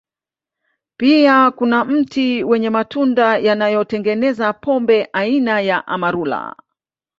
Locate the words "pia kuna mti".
0.97-2.43